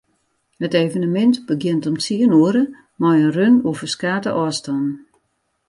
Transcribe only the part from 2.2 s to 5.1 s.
oere mei in run oer ferskate ôfstannen.